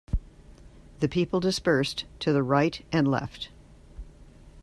[0.99, 3.49] The people dispersed to the right and left.